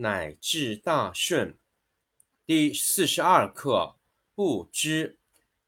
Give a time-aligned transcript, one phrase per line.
[0.00, 1.58] 乃至大顺。
[2.46, 3.96] 第四十二课：
[4.32, 5.18] 不知，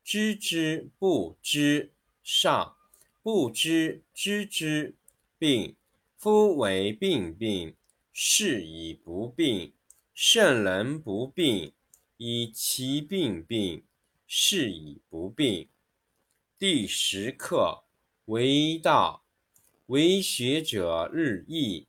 [0.04, 2.76] 知之不知，上；
[3.22, 4.94] 不知知之，
[5.36, 5.76] 病。
[6.16, 7.74] 夫为病病，
[8.12, 9.72] 是以不病。
[10.14, 11.72] 圣人不病，
[12.18, 13.84] 以其病病，
[14.26, 15.68] 是以不病。
[16.58, 17.84] 第十课：
[18.26, 19.24] 为道，
[19.86, 21.88] 为学者日益。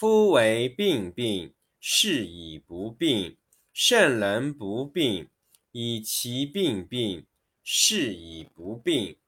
[0.00, 3.36] 夫为病病，是以不病。
[3.70, 5.28] 圣人不病，
[5.72, 7.26] 以其病病，
[7.62, 9.18] 是以不病。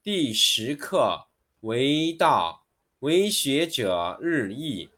[0.00, 1.26] 第十课
[1.62, 2.68] 为道，
[3.00, 4.90] 为学者日益，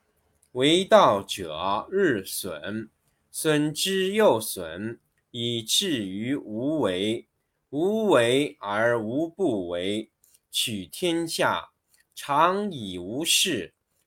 [0.52, 2.90] 为道者日损，
[3.30, 7.26] 损之又损，以至于无为。
[7.70, 10.10] 无为而无不为，
[10.50, 11.70] 取天下
[12.14, 13.72] 常以无事。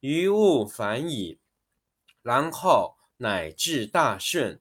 [0.00, 1.38] 于物反矣，
[2.22, 4.60] 然后乃至大顺。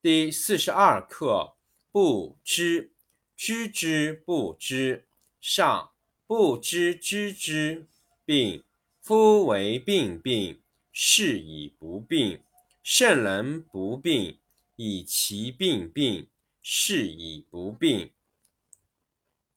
[0.00, 1.56] 第四十二课：
[1.92, 2.92] 不知，
[3.36, 5.06] 知之不知，
[5.40, 5.90] 上
[6.26, 7.86] 不知知之
[8.24, 8.64] 病。
[9.02, 10.60] 夫为病病，
[10.92, 12.40] 是以不病。
[12.82, 14.38] 圣人不病，
[14.76, 16.28] 以其病病，
[16.62, 18.10] 是以不病。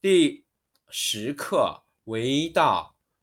[0.01, 0.44] 第
[0.89, 2.95] 十课为道，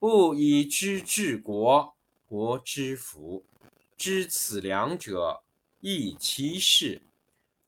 [0.00, 1.94] 不以知治国，
[2.26, 3.44] 国之福。
[3.98, 5.42] 知此两者，
[5.80, 7.02] 亦其事。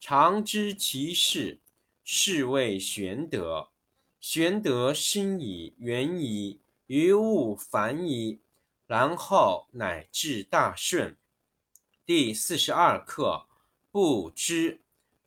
[0.00, 1.61] 常知其事，
[2.02, 3.69] 是谓玄德。
[4.19, 6.58] 玄德深矣，远矣。
[6.87, 8.40] 于物反矣，
[8.87, 11.14] 然后乃至大顺。
[12.06, 13.46] 第四十二课：
[13.90, 14.81] 不知，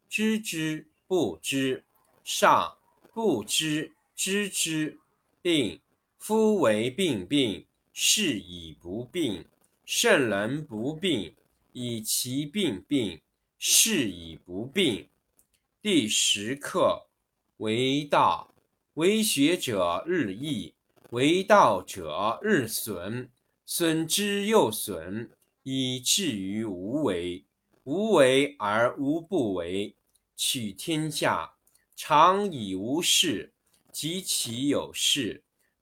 [0.09, 1.83] 知之不知，
[2.23, 2.79] 上
[3.13, 4.99] 不知知之
[5.43, 5.79] 病。
[6.27, 9.45] 夫为病病，是以不病。
[9.85, 11.35] 圣人不病，
[11.71, 13.21] 以其病病，
[13.59, 15.07] 是以不病。
[15.83, 17.05] 第十课：
[17.57, 18.55] 为道，
[18.95, 20.73] 为学者日益。
[21.11, 23.29] 为道者日损，
[23.63, 25.29] 损之又损，
[25.61, 27.45] 以至于无为。
[27.83, 29.95] 无为而无不为，
[30.35, 31.53] 取天下
[31.95, 33.51] 常以无事。
[33.91, 35.44] 及其有事，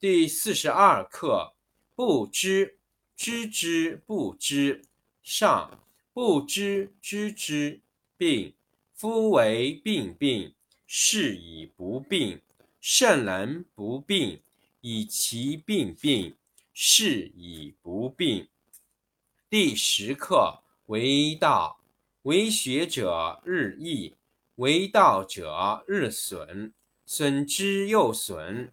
[0.00, 1.52] 第四十二课：
[1.94, 2.78] 不知，
[3.14, 4.80] 知之不知，
[5.22, 7.82] 上不知知之
[8.16, 8.54] 病。
[8.94, 10.54] 夫为病病，
[10.86, 12.40] 是以不病。
[12.80, 14.40] 圣人不病，
[14.80, 16.34] 以其病病。
[16.72, 18.48] 是以不病。
[19.50, 21.78] 第十课为道，
[22.22, 24.14] 为学者日益，
[24.54, 26.72] 为道者日损，
[27.04, 28.72] 损之又损，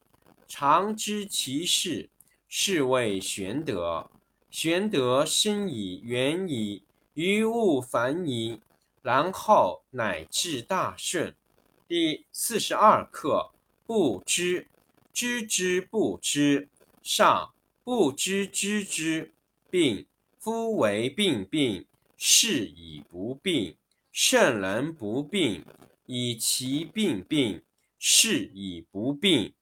[0.53, 2.09] 常知其事，
[2.49, 4.11] 是谓玄德。
[4.49, 8.59] 玄德深矣，远矣，于物反矣，
[9.01, 11.33] 然后乃至大顺。
[11.87, 13.51] 第四十二课：
[13.85, 14.67] 不知，
[15.13, 16.67] 知之不知，
[17.01, 17.53] 上
[17.85, 19.31] 不知知之
[19.69, 20.05] 病。
[20.37, 21.85] 夫为病病，
[22.17, 23.77] 是以不病。
[24.11, 25.63] 圣人不病，
[26.07, 27.61] 以其病病，
[27.97, 29.53] 是以不病。